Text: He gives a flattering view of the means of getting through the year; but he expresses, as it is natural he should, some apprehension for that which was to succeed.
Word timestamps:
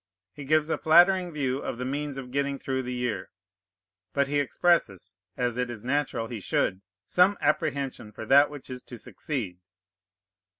He 0.33 0.45
gives 0.45 0.67
a 0.71 0.79
flattering 0.79 1.31
view 1.31 1.59
of 1.59 1.77
the 1.77 1.85
means 1.85 2.17
of 2.17 2.31
getting 2.31 2.57
through 2.57 2.81
the 2.81 2.93
year; 2.95 3.29
but 4.13 4.27
he 4.27 4.39
expresses, 4.39 5.15
as 5.37 5.57
it 5.57 5.69
is 5.69 5.83
natural 5.83 6.25
he 6.27 6.39
should, 6.39 6.81
some 7.05 7.37
apprehension 7.39 8.11
for 8.11 8.25
that 8.25 8.49
which 8.49 8.67
was 8.69 8.81
to 8.81 8.97
succeed. 8.97 9.59